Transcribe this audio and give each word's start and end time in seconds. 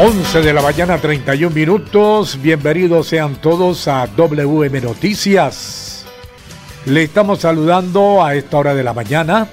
11 0.00 0.42
de 0.42 0.52
la 0.52 0.62
mañana, 0.62 0.98
31 0.98 1.52
minutos. 1.52 2.38
Bienvenidos 2.40 3.08
sean 3.08 3.34
todos 3.34 3.88
a 3.88 4.06
WM 4.06 4.80
Noticias. 4.80 6.06
Le 6.84 7.02
estamos 7.02 7.40
saludando 7.40 8.24
a 8.24 8.36
esta 8.36 8.58
hora 8.58 8.76
de 8.76 8.84
la 8.84 8.92
mañana. 8.92 9.48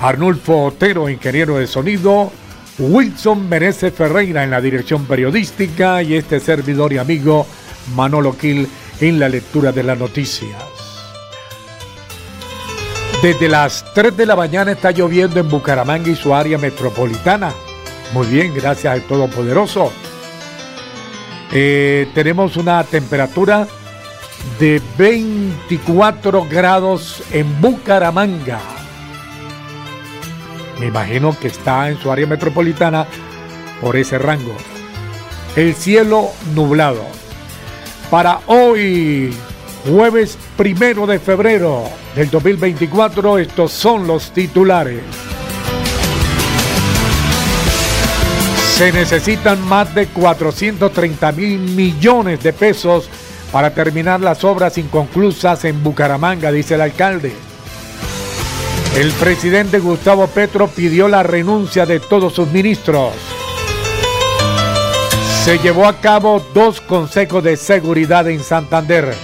Arnulfo 0.00 0.66
Otero, 0.66 1.08
ingeniero 1.08 1.56
de 1.56 1.66
sonido. 1.66 2.30
Wilson 2.78 3.48
Meneses 3.48 3.92
Ferreira 3.92 4.44
en 4.44 4.52
la 4.52 4.60
dirección 4.60 5.04
periodística 5.04 6.00
y 6.00 6.14
este 6.14 6.38
servidor 6.38 6.92
y 6.92 6.98
amigo 6.98 7.44
Manolo 7.96 8.38
Quil 8.38 8.68
en 9.00 9.18
la 9.18 9.28
lectura 9.28 9.72
de 9.72 9.82
las 9.82 9.98
noticias. 9.98 10.62
Desde 13.20 13.48
las 13.48 13.84
3 13.94 14.16
de 14.16 14.26
la 14.26 14.36
mañana 14.36 14.70
está 14.70 14.92
lloviendo 14.92 15.40
en 15.40 15.48
Bucaramanga 15.48 16.08
y 16.08 16.14
su 16.14 16.32
área 16.32 16.56
metropolitana. 16.56 17.52
Muy 18.12 18.26
bien, 18.26 18.54
gracias 18.54 18.92
al 18.92 19.02
Todopoderoso. 19.02 19.90
Eh, 21.50 22.08
tenemos 22.14 22.56
una 22.56 22.84
temperatura 22.84 23.66
de 24.58 24.82
24 24.98 26.46
grados 26.48 27.22
en 27.30 27.60
Bucaramanga. 27.60 28.60
Me 30.78 30.86
imagino 30.86 31.38
que 31.38 31.48
está 31.48 31.88
en 31.88 31.98
su 31.98 32.10
área 32.10 32.26
metropolitana 32.26 33.06
por 33.80 33.96
ese 33.96 34.18
rango. 34.18 34.56
El 35.56 35.74
cielo 35.74 36.30
nublado. 36.54 37.04
Para 38.10 38.40
hoy, 38.46 39.34
jueves 39.88 40.36
primero 40.56 41.06
de 41.06 41.18
febrero 41.18 41.84
del 42.14 42.28
2024, 42.30 43.38
estos 43.38 43.72
son 43.72 44.06
los 44.06 44.32
titulares. 44.32 45.31
Se 48.82 48.90
necesitan 48.90 49.60
más 49.68 49.94
de 49.94 50.08
430 50.08 51.30
mil 51.30 51.60
millones 51.60 52.42
de 52.42 52.52
pesos 52.52 53.08
para 53.52 53.72
terminar 53.72 54.20
las 54.20 54.42
obras 54.42 54.76
inconclusas 54.76 55.64
en 55.66 55.84
Bucaramanga, 55.84 56.50
dice 56.50 56.74
el 56.74 56.80
alcalde. 56.80 57.32
El 58.96 59.12
presidente 59.12 59.78
Gustavo 59.78 60.26
Petro 60.26 60.66
pidió 60.66 61.06
la 61.06 61.22
renuncia 61.22 61.86
de 61.86 62.00
todos 62.00 62.32
sus 62.32 62.48
ministros. 62.48 63.12
Se 65.44 65.58
llevó 65.58 65.86
a 65.86 66.00
cabo 66.00 66.44
dos 66.52 66.80
consejos 66.80 67.44
de 67.44 67.56
seguridad 67.56 68.28
en 68.28 68.42
Santander. 68.42 69.14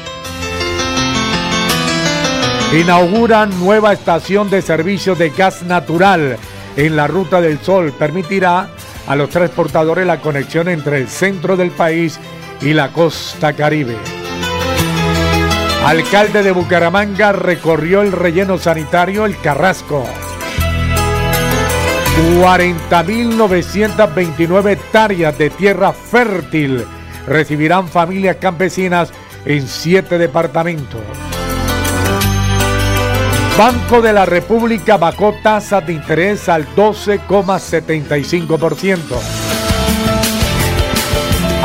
Inauguran 2.80 3.58
nueva 3.58 3.92
estación 3.92 4.50
de 4.50 4.62
servicio 4.62 5.16
de 5.16 5.30
gas 5.30 5.64
natural 5.64 6.38
en 6.76 6.94
la 6.94 7.08
Ruta 7.08 7.40
del 7.40 7.58
Sol. 7.58 7.92
Permitirá 7.98 8.70
a 9.08 9.16
los 9.16 9.30
transportadores 9.30 10.06
la 10.06 10.20
conexión 10.20 10.68
entre 10.68 10.98
el 10.98 11.08
centro 11.08 11.56
del 11.56 11.70
país 11.70 12.20
y 12.60 12.74
la 12.74 12.92
costa 12.92 13.54
caribe. 13.54 13.96
Alcalde 15.84 16.42
de 16.42 16.50
Bucaramanga 16.52 17.32
recorrió 17.32 18.02
el 18.02 18.12
relleno 18.12 18.58
sanitario 18.58 19.24
El 19.24 19.40
Carrasco. 19.40 20.04
40.929 22.40 24.72
hectáreas 24.72 25.38
de 25.38 25.50
tierra 25.50 25.92
fértil 25.92 26.84
recibirán 27.26 27.88
familias 27.88 28.36
campesinas 28.36 29.10
en 29.46 29.66
siete 29.66 30.18
departamentos. 30.18 31.00
Banco 33.58 34.00
de 34.00 34.12
la 34.12 34.24
República 34.24 34.96
bajó 34.98 35.34
tasas 35.42 35.84
de 35.84 35.92
interés 35.92 36.48
al 36.48 36.64
12,75%. 36.76 39.00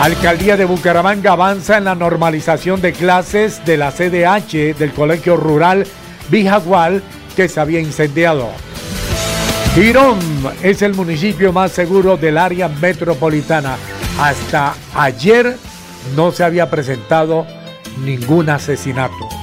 Alcaldía 0.01 0.57
de 0.57 0.65
Bucaramanga 0.65 1.33
avanza 1.33 1.77
en 1.77 1.83
la 1.83 1.93
normalización 1.93 2.81
de 2.81 2.93
clases 2.93 3.63
de 3.63 3.77
la 3.77 3.91
CDH 3.91 4.75
del 4.75 4.91
Colegio 4.91 5.37
Rural 5.37 5.85
Bijagual 6.29 7.03
que 7.35 7.47
se 7.47 7.59
había 7.59 7.79
incendiado. 7.79 8.49
Girón 9.75 10.17
es 10.63 10.81
el 10.81 10.95
municipio 10.95 11.53
más 11.53 11.73
seguro 11.73 12.17
del 12.17 12.39
área 12.39 12.69
metropolitana. 12.69 13.75
Hasta 14.19 14.73
ayer 14.95 15.57
no 16.15 16.31
se 16.31 16.43
había 16.43 16.71
presentado 16.71 17.45
ningún 18.03 18.49
asesinato. 18.49 19.42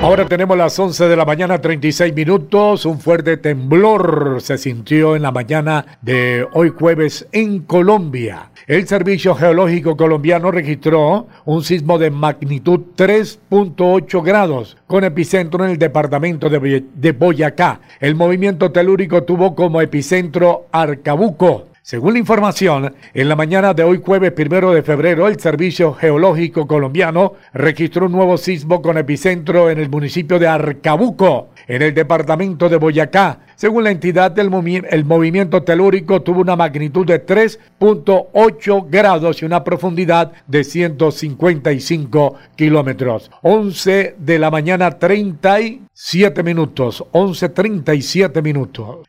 Ahora 0.00 0.26
tenemos 0.26 0.56
las 0.56 0.78
11 0.78 1.08
de 1.08 1.16
la 1.16 1.24
mañana, 1.24 1.60
36 1.60 2.14
minutos. 2.14 2.86
Un 2.86 3.00
fuerte 3.00 3.36
temblor 3.36 4.38
se 4.40 4.56
sintió 4.56 5.16
en 5.16 5.22
la 5.22 5.32
mañana 5.32 5.98
de 6.02 6.46
hoy 6.52 6.70
jueves 6.70 7.26
en 7.32 7.60
Colombia. 7.60 8.50
El 8.68 8.86
Servicio 8.86 9.34
Geológico 9.34 9.96
Colombiano 9.96 10.52
registró 10.52 11.26
un 11.44 11.64
sismo 11.64 11.98
de 11.98 12.12
magnitud 12.12 12.80
3.8 12.96 14.22
grados 14.22 14.76
con 14.86 15.02
epicentro 15.02 15.64
en 15.64 15.72
el 15.72 15.78
departamento 15.78 16.48
de 16.48 17.12
Boyacá. 17.12 17.80
El 17.98 18.14
movimiento 18.14 18.70
telúrico 18.70 19.24
tuvo 19.24 19.56
como 19.56 19.80
epicentro 19.80 20.66
Arcabuco. 20.70 21.67
Según 21.88 22.12
la 22.12 22.18
información, 22.18 22.94
en 23.14 23.28
la 23.30 23.34
mañana 23.34 23.72
de 23.72 23.82
hoy 23.82 24.02
jueves 24.04 24.32
primero 24.32 24.72
de 24.72 24.82
febrero, 24.82 25.26
el 25.26 25.40
Servicio 25.40 25.94
Geológico 25.94 26.66
Colombiano 26.66 27.32
registró 27.54 28.04
un 28.04 28.12
nuevo 28.12 28.36
sismo 28.36 28.82
con 28.82 28.98
epicentro 28.98 29.70
en 29.70 29.78
el 29.78 29.88
municipio 29.88 30.38
de 30.38 30.46
Arcabuco, 30.46 31.48
en 31.66 31.80
el 31.80 31.94
departamento 31.94 32.68
de 32.68 32.76
Boyacá. 32.76 33.38
Según 33.56 33.84
la 33.84 33.90
entidad, 33.90 34.38
el, 34.38 34.50
el 34.90 35.04
movimiento 35.06 35.62
telúrico 35.62 36.20
tuvo 36.20 36.42
una 36.42 36.56
magnitud 36.56 37.06
de 37.06 37.24
3.8 37.24 38.86
grados 38.90 39.40
y 39.40 39.46
una 39.46 39.64
profundidad 39.64 40.32
de 40.46 40.64
155 40.64 42.34
kilómetros. 42.54 43.30
11 43.40 44.16
de 44.18 44.38
la 44.38 44.50
mañana, 44.50 44.90
37 44.90 46.42
minutos. 46.42 47.02
11.37 47.12 48.42
minutos. 48.42 49.08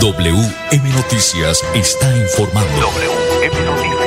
WM 0.00 0.92
Noticias 0.94 1.64
está 1.74 2.16
informando. 2.16 2.70
WM 2.80 3.64
Noticias. 3.64 3.98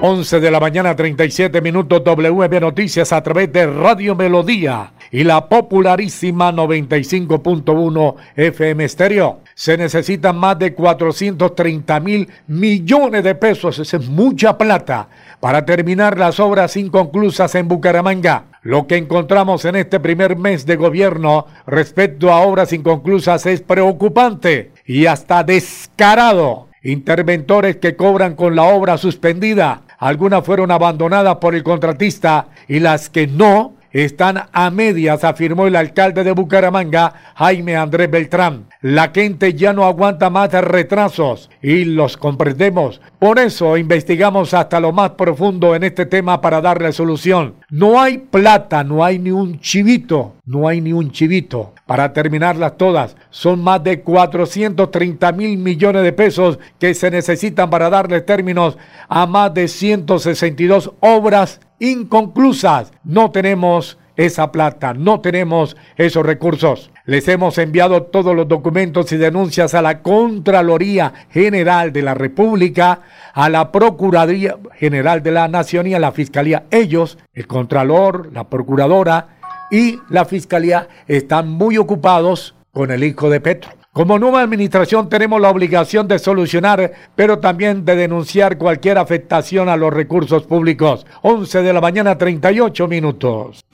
11 0.00 0.40
de 0.40 0.50
la 0.50 0.58
mañana, 0.58 0.96
37 0.96 1.60
minutos. 1.60 2.02
WM 2.02 2.60
Noticias 2.60 3.12
a 3.12 3.22
través 3.22 3.52
de 3.52 3.66
Radio 3.66 4.16
Melodía 4.16 4.92
y 5.12 5.22
la 5.22 5.48
popularísima 5.48 6.52
95.1 6.52 8.14
FM 8.34 8.84
Estéreo. 8.84 9.38
Se 9.58 9.78
necesitan 9.78 10.36
más 10.36 10.58
de 10.58 10.74
430 10.74 11.98
mil 12.00 12.28
millones 12.46 13.24
de 13.24 13.34
pesos. 13.34 13.78
Esa 13.78 13.96
es 13.96 14.06
mucha 14.06 14.58
plata 14.58 15.08
para 15.40 15.64
terminar 15.64 16.18
las 16.18 16.38
obras 16.40 16.76
inconclusas 16.76 17.54
en 17.54 17.66
Bucaramanga. 17.66 18.44
Lo 18.60 18.86
que 18.86 18.98
encontramos 18.98 19.64
en 19.64 19.76
este 19.76 19.98
primer 19.98 20.36
mes 20.36 20.66
de 20.66 20.76
gobierno 20.76 21.46
respecto 21.66 22.30
a 22.30 22.40
obras 22.40 22.74
inconclusas 22.74 23.46
es 23.46 23.62
preocupante 23.62 24.72
y 24.84 25.06
hasta 25.06 25.42
descarado. 25.42 26.68
Interventores 26.82 27.76
que 27.76 27.96
cobran 27.96 28.34
con 28.34 28.56
la 28.56 28.64
obra 28.64 28.98
suspendida. 28.98 29.84
Algunas 29.98 30.44
fueron 30.44 30.70
abandonadas 30.70 31.36
por 31.36 31.54
el 31.54 31.62
contratista 31.62 32.48
y 32.68 32.80
las 32.80 33.08
que 33.08 33.26
no 33.26 33.75
están 34.04 34.42
a 34.52 34.70
medias, 34.70 35.24
afirmó 35.24 35.66
el 35.66 35.76
alcalde 35.76 36.24
de 36.24 36.32
Bucaramanga, 36.32 37.14
Jaime 37.34 37.76
Andrés 37.76 38.10
Beltrán. 38.10 38.66
La 38.82 39.10
gente 39.14 39.54
ya 39.54 39.72
no 39.72 39.84
aguanta 39.84 40.30
más 40.30 40.52
retrasos 40.52 41.50
y 41.62 41.84
los 41.84 42.16
comprendemos. 42.16 43.00
Por 43.18 43.38
eso 43.38 43.76
investigamos 43.76 44.54
hasta 44.54 44.80
lo 44.80 44.92
más 44.92 45.10
profundo 45.12 45.74
en 45.74 45.84
este 45.84 46.06
tema 46.06 46.40
para 46.40 46.60
darle 46.60 46.92
solución. 46.92 47.54
No 47.70 48.00
hay 48.00 48.18
plata, 48.18 48.84
no 48.84 49.04
hay 49.04 49.18
ni 49.18 49.30
un 49.30 49.60
chivito, 49.60 50.34
no 50.44 50.68
hay 50.68 50.80
ni 50.80 50.92
un 50.92 51.10
chivito. 51.10 51.72
Para 51.86 52.12
terminarlas 52.12 52.76
todas, 52.76 53.16
son 53.30 53.62
más 53.62 53.82
de 53.82 54.00
430 54.02 55.32
mil 55.32 55.56
millones 55.56 56.02
de 56.02 56.12
pesos 56.12 56.58
que 56.78 56.94
se 56.94 57.10
necesitan 57.10 57.70
para 57.70 57.88
darle 57.88 58.20
términos 58.20 58.76
a 59.08 59.26
más 59.26 59.54
de 59.54 59.68
162 59.68 60.92
obras 61.00 61.60
inconclusas. 61.78 62.92
No 63.04 63.30
tenemos 63.30 63.98
esa 64.16 64.50
plata, 64.50 64.94
no 64.94 65.20
tenemos 65.20 65.76
esos 65.96 66.24
recursos. 66.24 66.90
Les 67.04 67.28
hemos 67.28 67.58
enviado 67.58 68.04
todos 68.04 68.34
los 68.34 68.48
documentos 68.48 69.12
y 69.12 69.16
denuncias 69.16 69.74
a 69.74 69.82
la 69.82 70.02
Contraloría 70.02 71.12
General 71.30 71.92
de 71.92 72.02
la 72.02 72.14
República, 72.14 73.00
a 73.34 73.48
la 73.48 73.70
Procuraduría 73.70 74.56
General 74.74 75.22
de 75.22 75.32
la 75.32 75.48
Nación 75.48 75.86
y 75.86 75.94
a 75.94 75.98
la 75.98 76.12
Fiscalía. 76.12 76.64
Ellos, 76.70 77.18
el 77.34 77.46
Contralor, 77.46 78.32
la 78.32 78.48
Procuradora 78.48 79.36
y 79.70 79.98
la 80.08 80.24
Fiscalía 80.24 80.88
están 81.06 81.50
muy 81.50 81.76
ocupados 81.76 82.54
con 82.72 82.90
el 82.90 83.04
hijo 83.04 83.30
de 83.30 83.40
Petro. 83.40 83.70
Como 83.96 84.18
nueva 84.18 84.42
administración 84.42 85.08
tenemos 85.08 85.40
la 85.40 85.48
obligación 85.48 86.06
de 86.06 86.18
solucionar, 86.18 86.92
pero 87.14 87.38
también 87.38 87.86
de 87.86 87.96
denunciar 87.96 88.58
cualquier 88.58 88.98
afectación 88.98 89.70
a 89.70 89.76
los 89.78 89.90
recursos 89.90 90.42
públicos. 90.42 91.06
11 91.22 91.62
de 91.62 91.72
la 91.72 91.80
mañana, 91.80 92.18
38 92.18 92.88
minutos. 92.88 93.64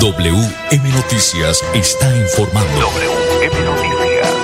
WM 0.00 0.90
Noticias 0.90 1.62
está 1.74 2.12
informando. 2.16 2.80
WM 2.80 3.64
Noticias. 3.66 4.34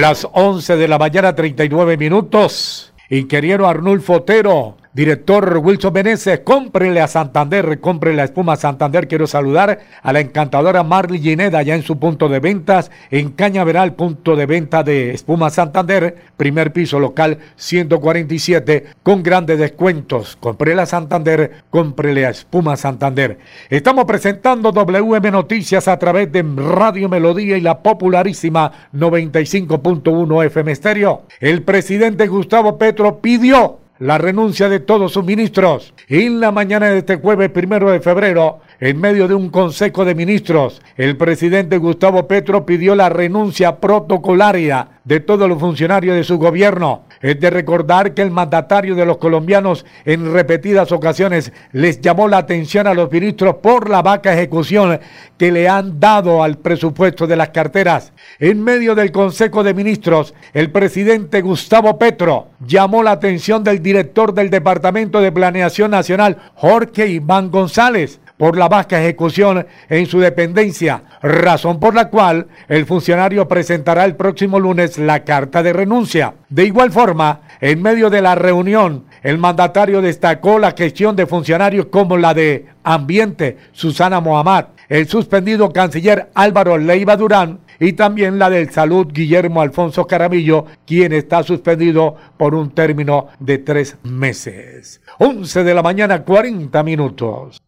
Las 0.00 0.26
11 0.32 0.76
de 0.78 0.88
la 0.88 0.98
mañana, 0.98 1.36
39 1.36 1.96
minutos. 1.96 2.92
Ingeniero 3.08 3.68
Arnulfo 3.68 4.14
Otero 4.14 4.78
Director 4.94 5.58
Wilson 5.58 5.92
Meneses, 5.92 6.40
cómprele 6.40 7.00
a 7.00 7.08
Santander, 7.08 7.78
cómprele 7.78 8.16
la 8.16 8.24
espuma 8.24 8.56
Santander. 8.56 9.06
Quiero 9.06 9.26
saludar 9.26 9.80
a 10.02 10.12
la 10.12 10.20
encantadora 10.20 10.82
Marley 10.82 11.20
Gineda, 11.20 11.62
ya 11.62 11.74
en 11.74 11.82
su 11.82 11.98
punto 11.98 12.28
de 12.28 12.40
ventas, 12.40 12.90
en 13.10 13.30
Cañaveral, 13.30 13.94
punto 13.94 14.34
de 14.34 14.46
venta 14.46 14.82
de 14.82 15.12
espuma 15.12 15.50
Santander, 15.50 16.16
primer 16.36 16.72
piso 16.72 16.98
local 16.98 17.38
147, 17.56 18.86
con 19.02 19.22
grandes 19.22 19.58
descuentos. 19.58 20.36
Cómprele 20.40 20.82
a 20.82 20.86
Santander, 20.86 21.64
cómprele 21.68 22.24
a 22.24 22.30
espuma 22.30 22.76
Santander. 22.76 23.38
Estamos 23.68 24.06
presentando 24.06 24.72
WM 24.72 25.30
Noticias 25.30 25.86
a 25.86 25.98
través 25.98 26.32
de 26.32 26.42
Radio 26.56 27.08
Melodía 27.08 27.58
y 27.58 27.60
la 27.60 27.82
popularísima 27.82 28.72
95.1 28.94 30.46
FM 30.46 30.72
Estéreo. 30.72 31.22
El 31.40 31.62
presidente 31.62 32.26
Gustavo 32.26 32.78
Petro 32.78 33.20
pidió 33.20 33.80
la 33.98 34.18
renuncia 34.18 34.68
de 34.68 34.80
todos 34.80 35.12
sus 35.12 35.24
ministros. 35.24 35.92
En 36.08 36.40
la 36.40 36.52
mañana 36.52 36.86
de 36.86 36.98
este 36.98 37.16
jueves 37.16 37.50
primero 37.50 37.90
de 37.90 38.00
febrero, 38.00 38.60
en 38.80 39.00
medio 39.00 39.26
de 39.26 39.34
un 39.34 39.50
consejo 39.50 40.04
de 40.04 40.14
ministros, 40.14 40.80
el 40.96 41.16
presidente 41.16 41.78
Gustavo 41.78 42.28
Petro 42.28 42.64
pidió 42.64 42.94
la 42.94 43.08
renuncia 43.08 43.80
protocolaria 43.80 44.88
de 45.04 45.20
todos 45.20 45.48
los 45.48 45.58
funcionarios 45.58 46.14
de 46.16 46.24
su 46.24 46.38
gobierno. 46.38 47.02
Es 47.20 47.40
de 47.40 47.50
recordar 47.50 48.14
que 48.14 48.22
el 48.22 48.30
mandatario 48.30 48.94
de 48.94 49.04
los 49.04 49.18
colombianos 49.18 49.84
en 50.04 50.32
repetidas 50.32 50.92
ocasiones 50.92 51.52
les 51.72 52.00
llamó 52.00 52.28
la 52.28 52.38
atención 52.38 52.86
a 52.86 52.94
los 52.94 53.10
ministros 53.10 53.56
por 53.56 53.90
la 53.90 54.02
vaca 54.02 54.32
ejecución 54.32 55.00
que 55.36 55.50
le 55.50 55.68
han 55.68 55.98
dado 55.98 56.42
al 56.42 56.58
presupuesto 56.58 57.26
de 57.26 57.36
las 57.36 57.50
carteras. 57.50 58.12
En 58.38 58.62
medio 58.62 58.94
del 58.94 59.12
Consejo 59.12 59.64
de 59.64 59.74
Ministros, 59.74 60.34
el 60.52 60.70
presidente 60.70 61.40
Gustavo 61.40 61.98
Petro 61.98 62.48
llamó 62.64 63.02
la 63.02 63.12
atención 63.12 63.64
del 63.64 63.82
director 63.82 64.32
del 64.34 64.50
Departamento 64.50 65.20
de 65.20 65.32
Planeación 65.32 65.90
Nacional, 65.90 66.36
Jorge 66.54 67.08
Iván 67.08 67.50
González, 67.50 68.20
por 68.38 68.56
la 68.56 68.68
baja 68.68 69.02
ejecución 69.02 69.66
en 69.90 70.06
su 70.06 70.20
dependencia, 70.20 71.02
razón 71.20 71.78
por 71.78 71.94
la 71.94 72.08
cual 72.08 72.46
el 72.68 72.86
funcionario 72.86 73.46
presentará 73.46 74.06
el 74.06 74.16
próximo 74.16 74.58
lunes 74.58 74.96
la 74.96 75.24
carta 75.24 75.62
de 75.62 75.74
renuncia. 75.74 76.34
De 76.48 76.64
igual 76.64 76.90
forma, 76.90 77.42
en 77.60 77.82
medio 77.82 78.08
de 78.08 78.22
la 78.22 78.34
reunión, 78.34 79.04
el 79.22 79.36
mandatario 79.36 80.00
destacó 80.00 80.58
la 80.58 80.72
gestión 80.72 81.16
de 81.16 81.26
funcionarios 81.26 81.86
como 81.86 82.16
la 82.16 82.32
de 82.32 82.66
Ambiente, 82.84 83.58
Susana 83.72 84.20
Mohamed, 84.20 84.66
el 84.88 85.06
suspendido 85.08 85.72
canciller 85.72 86.30
Álvaro 86.34 86.78
Leiva 86.78 87.16
Durán 87.16 87.58
y 87.80 87.92
también 87.92 88.38
la 88.38 88.50
del 88.50 88.70
Salud 88.70 89.08
Guillermo 89.12 89.60
Alfonso 89.60 90.06
Caramillo, 90.06 90.64
quien 90.86 91.12
está 91.12 91.42
suspendido 91.42 92.16
por 92.36 92.54
un 92.54 92.70
término 92.70 93.28
de 93.38 93.58
tres 93.58 93.96
meses. 94.02 95.00
11 95.18 95.64
de 95.64 95.74
la 95.74 95.82
mañana, 95.82 96.24
40 96.24 96.82
minutos. 96.82 97.60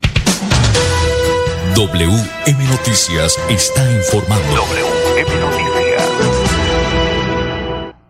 WM 1.80 2.68
Noticias 2.68 3.38
está 3.48 3.90
informando. 3.90 4.54
WM 4.54 5.40
Noticias. 5.40 6.10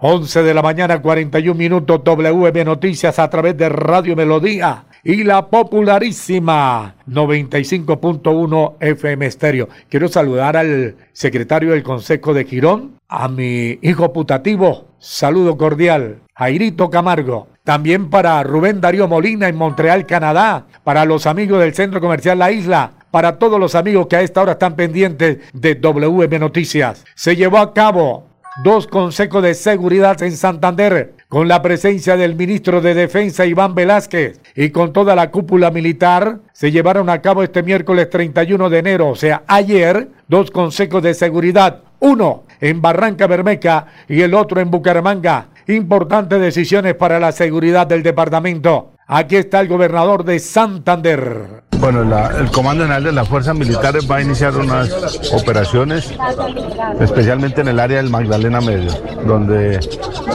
11 0.00 0.42
de 0.42 0.54
la 0.54 0.60
mañana, 0.60 1.00
41 1.00 1.56
minutos. 1.56 2.00
WM 2.02 2.64
Noticias 2.64 3.20
a 3.20 3.30
través 3.30 3.56
de 3.56 3.68
Radio 3.68 4.16
Melodía 4.16 4.86
y 5.04 5.22
la 5.22 5.46
popularísima 5.46 6.96
95.1 7.08 8.74
FM 8.80 9.26
Estéreo. 9.26 9.68
Quiero 9.88 10.08
saludar 10.08 10.56
al 10.56 10.96
secretario 11.12 11.70
del 11.70 11.84
Consejo 11.84 12.34
de 12.34 12.46
Girón, 12.46 12.96
a 13.06 13.28
mi 13.28 13.78
hijo 13.82 14.12
putativo. 14.12 14.88
Saludo 14.98 15.56
cordial. 15.56 16.22
Jairito 16.34 16.90
Camargo. 16.90 17.46
También 17.62 18.10
para 18.10 18.42
Rubén 18.42 18.80
Darío 18.80 19.06
Molina 19.06 19.46
en 19.46 19.54
Montreal, 19.54 20.06
Canadá. 20.06 20.66
Para 20.82 21.04
los 21.04 21.28
amigos 21.28 21.60
del 21.60 21.72
Centro 21.72 22.00
Comercial 22.00 22.40
La 22.40 22.50
Isla 22.50 22.94
para 23.10 23.38
todos 23.38 23.58
los 23.58 23.74
amigos 23.74 24.06
que 24.06 24.16
a 24.16 24.22
esta 24.22 24.42
hora 24.42 24.52
están 24.52 24.76
pendientes 24.76 25.38
de 25.52 25.74
WM 25.74 26.38
Noticias. 26.38 27.04
Se 27.14 27.36
llevó 27.36 27.58
a 27.58 27.74
cabo 27.74 28.30
dos 28.62 28.86
consejos 28.86 29.42
de 29.42 29.54
seguridad 29.54 30.22
en 30.22 30.36
Santander 30.36 31.14
con 31.28 31.46
la 31.46 31.62
presencia 31.62 32.16
del 32.16 32.34
ministro 32.34 32.80
de 32.80 32.94
Defensa 32.94 33.46
Iván 33.46 33.74
Velázquez 33.74 34.40
y 34.56 34.70
con 34.70 34.92
toda 34.92 35.14
la 35.14 35.30
cúpula 35.30 35.70
militar, 35.70 36.40
se 36.52 36.72
llevaron 36.72 37.08
a 37.08 37.22
cabo 37.22 37.42
este 37.42 37.62
miércoles 37.62 38.10
31 38.10 38.68
de 38.68 38.78
enero, 38.78 39.08
o 39.08 39.16
sea, 39.16 39.44
ayer, 39.46 40.08
dos 40.26 40.50
consejos 40.50 41.02
de 41.02 41.14
seguridad, 41.14 41.82
uno 42.00 42.44
en 42.60 42.82
Barranca 42.82 43.26
Bermeca 43.26 43.86
y 44.08 44.22
el 44.22 44.34
otro 44.34 44.60
en 44.60 44.70
Bucaramanga. 44.70 45.46
Importantes 45.68 46.40
decisiones 46.40 46.94
para 46.94 47.20
la 47.20 47.30
seguridad 47.30 47.86
del 47.86 48.02
departamento. 48.02 48.92
Aquí 49.06 49.36
está 49.36 49.60
el 49.60 49.68
gobernador 49.68 50.24
de 50.24 50.40
Santander. 50.40 51.69
Bueno, 51.80 52.02
el 52.38 52.50
Comando 52.50 52.84
General 52.84 53.02
de 53.02 53.12
las 53.12 53.26
Fuerzas 53.26 53.56
Militares 53.56 54.08
va 54.08 54.16
a 54.16 54.22
iniciar 54.22 54.54
unas 54.54 54.90
operaciones, 55.32 56.12
especialmente 57.00 57.62
en 57.62 57.68
el 57.68 57.80
área 57.80 57.96
del 57.96 58.10
Magdalena 58.10 58.60
Medio, 58.60 58.92
donde 59.26 59.80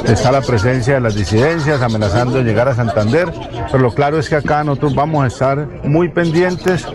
está 0.07 0.31
la 0.31 0.41
presencia 0.41 0.95
de 0.95 1.01
las 1.01 1.13
disidencias 1.13 1.81
amenazando 1.81 2.41
llegar 2.41 2.67
a 2.67 2.75
Santander. 2.75 3.31
Pero 3.71 3.79
lo 3.79 3.93
claro 3.93 4.17
es 4.17 4.27
que 4.27 4.35
acá 4.35 4.63
nosotros 4.63 4.95
vamos 4.95 5.23
a 5.23 5.27
estar 5.27 5.67
muy 5.83 6.09
pendientes 6.09 6.85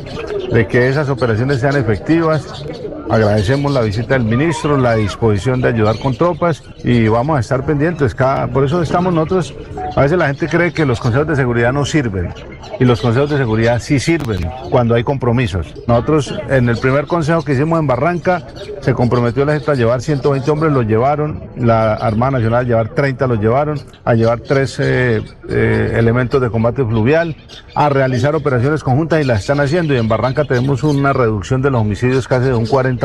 de 0.52 0.66
que 0.66 0.88
esas 0.88 1.08
operaciones 1.08 1.60
sean 1.60 1.76
efectivas. 1.76 2.64
Agradecemos 3.10 3.72
la 3.72 3.80
visita 3.80 4.14
del 4.14 4.22
ministro, 4.22 4.76
la 4.76 4.94
disposición 4.94 5.60
de 5.60 5.68
ayudar 5.68 5.98
con 5.98 6.14
tropas 6.14 6.62
y 6.84 7.08
vamos 7.08 7.36
a 7.36 7.40
estar 7.40 7.66
pendientes. 7.66 8.14
por 8.52 8.64
eso 8.64 8.80
estamos 8.82 9.12
nosotros, 9.12 9.52
a 9.96 10.02
veces 10.02 10.16
la 10.16 10.28
gente 10.28 10.46
cree 10.46 10.72
que 10.72 10.86
los 10.86 11.00
consejos 11.00 11.26
de 11.26 11.34
seguridad 11.34 11.72
no 11.72 11.84
sirven 11.84 12.32
y 12.78 12.84
los 12.84 13.00
consejos 13.00 13.30
de 13.30 13.38
seguridad 13.38 13.80
sí 13.80 13.98
sirven 13.98 14.48
cuando 14.70 14.94
hay 14.94 15.02
compromisos. 15.02 15.74
Nosotros 15.88 16.32
en 16.48 16.68
el 16.68 16.78
primer 16.78 17.06
consejo 17.06 17.42
que 17.42 17.54
hicimos 17.54 17.80
en 17.80 17.88
Barranca 17.88 18.46
se 18.80 18.94
comprometió 18.94 19.44
la 19.44 19.54
gente 19.54 19.72
a 19.72 19.74
llevar 19.74 20.02
120 20.02 20.48
hombres, 20.48 20.72
los 20.72 20.86
llevaron, 20.86 21.42
la 21.56 21.94
Armada 21.94 22.32
Nacional 22.32 22.60
a 22.60 22.68
llevar 22.68 22.88
30 22.90 23.26
los 23.26 23.40
llevaron, 23.40 23.80
a 24.04 24.14
llevar 24.14 24.40
tres 24.40 24.78
eh, 24.78 25.20
eh, 25.48 25.94
elementos 25.96 26.40
de 26.40 26.48
combate 26.48 26.84
fluvial, 26.84 27.34
a 27.74 27.88
realizar 27.88 28.36
operaciones 28.36 28.84
conjuntas 28.84 29.20
y 29.20 29.24
las 29.24 29.40
están 29.40 29.58
haciendo 29.58 29.94
y 29.94 29.98
en 29.98 30.06
Barranca 30.06 30.44
tenemos 30.44 30.84
una 30.84 31.12
reducción 31.12 31.60
de 31.60 31.70
los 31.70 31.80
homicidios 31.80 32.28
casi 32.28 32.46
de 32.46 32.54
un 32.54 32.66
40%. 32.66 32.99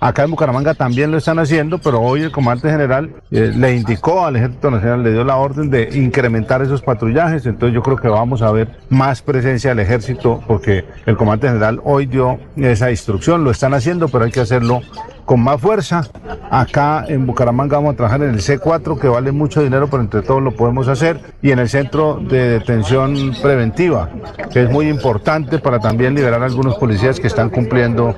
Acá 0.00 0.24
en 0.24 0.30
Bucaramanga 0.30 0.74
también 0.74 1.10
lo 1.10 1.18
están 1.18 1.38
haciendo, 1.38 1.78
pero 1.78 2.00
hoy 2.00 2.22
el 2.22 2.32
comandante 2.32 2.70
general 2.70 3.14
eh, 3.30 3.52
le 3.54 3.76
indicó 3.76 4.24
al 4.24 4.36
Ejército 4.36 4.70
Nacional, 4.70 5.02
le 5.02 5.12
dio 5.12 5.24
la 5.24 5.36
orden 5.36 5.70
de 5.70 5.90
incrementar 5.92 6.60
esos 6.60 6.82
patrullajes, 6.82 7.46
entonces 7.46 7.74
yo 7.74 7.82
creo 7.82 7.96
que 7.96 8.08
vamos 8.08 8.42
a 8.42 8.50
ver 8.50 8.68
más 8.88 9.22
presencia 9.22 9.70
del 9.70 9.78
ejército 9.78 10.42
porque 10.48 10.84
el 11.06 11.16
comandante 11.16 11.48
general 11.48 11.80
hoy 11.84 12.06
dio 12.06 12.40
esa 12.56 12.90
instrucción, 12.90 13.44
lo 13.44 13.52
están 13.52 13.74
haciendo, 13.74 14.08
pero 14.08 14.24
hay 14.24 14.32
que 14.32 14.40
hacerlo 14.40 14.80
con 15.24 15.40
más 15.40 15.60
fuerza. 15.60 16.04
Acá 16.50 17.04
en 17.08 17.26
Bucaramanga 17.26 17.76
vamos 17.76 17.94
a 17.94 17.96
trabajar 17.96 18.22
en 18.22 18.34
el 18.34 18.40
C4, 18.40 19.00
que 19.00 19.08
vale 19.08 19.32
mucho 19.32 19.62
dinero, 19.62 19.88
pero 19.88 20.02
entre 20.02 20.22
todos 20.22 20.42
lo 20.42 20.52
podemos 20.52 20.88
hacer, 20.88 21.20
y 21.40 21.50
en 21.50 21.58
el 21.58 21.68
centro 21.68 22.20
de 22.20 22.58
detención 22.58 23.34
preventiva, 23.40 24.10
que 24.52 24.64
es 24.64 24.70
muy 24.70 24.88
importante 24.88 25.58
para 25.58 25.78
también 25.78 26.14
liberar 26.14 26.42
a 26.42 26.46
algunos 26.46 26.76
policías 26.76 27.18
que 27.18 27.26
están 27.26 27.50
cumpliendo 27.50 28.14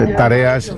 eh, 0.00 0.14
tareas 0.16 0.74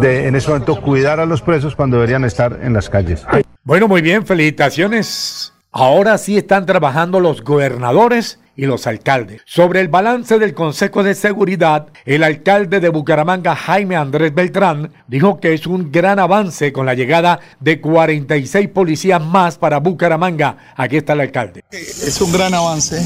de, 0.00 0.26
en 0.26 0.36
ese 0.36 0.48
momento, 0.48 0.80
cuidar 0.80 1.20
a 1.20 1.26
los 1.26 1.42
presos 1.42 1.76
cuando 1.76 1.96
deberían 1.96 2.24
estar 2.24 2.58
en 2.62 2.72
las 2.72 2.88
calles. 2.88 3.24
Bueno, 3.64 3.86
muy 3.86 4.02
bien, 4.02 4.26
felicitaciones. 4.26 5.52
Ahora 5.70 6.18
sí 6.18 6.36
están 6.36 6.66
trabajando 6.66 7.20
los 7.20 7.42
gobernadores 7.42 8.41
y 8.56 8.66
los 8.66 8.86
alcaldes. 8.86 9.42
Sobre 9.46 9.80
el 9.80 9.88
balance 9.88 10.38
del 10.38 10.54
Consejo 10.54 11.02
de 11.02 11.14
Seguridad, 11.14 11.88
el 12.04 12.22
alcalde 12.22 12.80
de 12.80 12.88
Bucaramanga, 12.88 13.56
Jaime 13.56 13.96
Andrés 13.96 14.34
Beltrán, 14.34 14.92
dijo 15.06 15.40
que 15.40 15.54
es 15.54 15.66
un 15.66 15.90
gran 15.90 16.18
avance 16.18 16.72
con 16.72 16.86
la 16.86 16.94
llegada 16.94 17.40
de 17.60 17.80
46 17.80 18.68
policías 18.68 19.22
más 19.22 19.58
para 19.58 19.78
Bucaramanga. 19.78 20.74
Aquí 20.76 20.96
está 20.96 21.14
el 21.14 21.20
alcalde. 21.20 21.64
Es 21.70 22.20
un 22.20 22.32
gran 22.32 22.54
avance. 22.54 23.04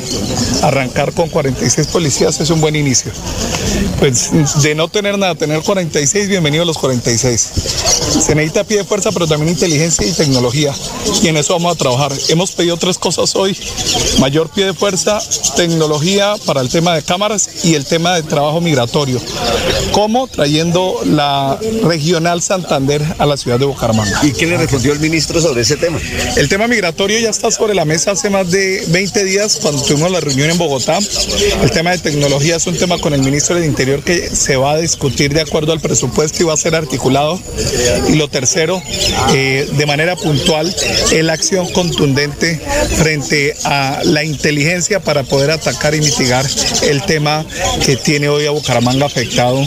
Arrancar 0.62 1.12
con 1.12 1.28
46 1.28 1.86
policías 1.88 2.40
es 2.40 2.50
un 2.50 2.60
buen 2.60 2.76
inicio. 2.76 3.12
Pues 3.98 4.62
de 4.62 4.74
no 4.74 4.88
tener 4.88 5.18
nada, 5.18 5.34
tener 5.34 5.62
46, 5.62 6.28
bienvenidos 6.28 6.66
los 6.66 6.78
46. 6.78 8.05
Se 8.08 8.34
necesita 8.34 8.64
pie 8.64 8.78
de 8.78 8.84
fuerza, 8.84 9.12
pero 9.12 9.26
también 9.26 9.52
inteligencia 9.52 10.06
y 10.06 10.12
tecnología. 10.12 10.72
Y 11.22 11.28
en 11.28 11.36
eso 11.36 11.54
vamos 11.54 11.74
a 11.74 11.78
trabajar. 11.78 12.12
Hemos 12.28 12.52
pedido 12.52 12.76
tres 12.76 12.98
cosas 12.98 13.34
hoy. 13.36 13.56
Mayor 14.20 14.48
pie 14.50 14.66
de 14.66 14.74
fuerza, 14.74 15.18
tecnología 15.56 16.34
para 16.44 16.60
el 16.60 16.68
tema 16.68 16.94
de 16.94 17.02
cámaras 17.02 17.64
y 17.64 17.74
el 17.74 17.84
tema 17.84 18.14
de 18.14 18.22
trabajo 18.22 18.60
migratorio. 18.60 19.20
¿Cómo? 19.92 20.26
Trayendo 20.28 21.00
la 21.04 21.58
regional 21.82 22.42
Santander 22.42 23.02
a 23.18 23.26
la 23.26 23.36
ciudad 23.36 23.58
de 23.58 23.66
Bucaramanga. 23.66 24.20
¿Y 24.22 24.32
qué 24.32 24.46
le 24.46 24.56
respondió 24.56 24.92
el 24.92 25.00
ministro 25.00 25.40
sobre 25.40 25.62
ese 25.62 25.76
tema? 25.76 25.98
El 26.36 26.48
tema 26.48 26.68
migratorio 26.68 27.18
ya 27.18 27.30
está 27.30 27.50
sobre 27.50 27.74
la 27.74 27.84
mesa 27.84 28.12
hace 28.12 28.30
más 28.30 28.50
de 28.50 28.84
20 28.88 29.24
días 29.24 29.58
cuando 29.60 29.82
tuvimos 29.82 30.10
la 30.10 30.20
reunión 30.20 30.50
en 30.50 30.58
Bogotá. 30.58 30.98
El 31.62 31.70
tema 31.70 31.90
de 31.90 31.98
tecnología 31.98 32.56
es 32.56 32.66
un 32.66 32.76
tema 32.76 32.98
con 32.98 33.14
el 33.14 33.22
ministro 33.22 33.56
del 33.56 33.64
Interior 33.64 34.02
que 34.02 34.34
se 34.34 34.56
va 34.56 34.72
a 34.72 34.78
discutir 34.78 35.32
de 35.32 35.40
acuerdo 35.40 35.72
al 35.72 35.80
presupuesto 35.80 36.42
y 36.42 36.46
va 36.46 36.54
a 36.54 36.56
ser 36.56 36.74
articulado. 36.74 37.38
Y 38.08 38.14
lo 38.14 38.28
tercero, 38.28 38.82
eh, 39.32 39.68
de 39.72 39.86
manera 39.86 40.16
puntual, 40.16 40.74
es 41.12 41.24
la 41.24 41.32
acción 41.32 41.70
contundente 41.72 42.60
frente 42.96 43.54
a 43.64 44.00
la 44.04 44.24
inteligencia 44.24 45.00
para 45.00 45.22
poder 45.22 45.50
atacar 45.50 45.94
y 45.94 46.00
mitigar 46.00 46.46
el 46.82 47.02
tema 47.02 47.44
que 47.84 47.96
tiene 47.96 48.28
hoy 48.28 48.46
a 48.46 48.50
Bucaramanga 48.50 49.06
afectado 49.06 49.62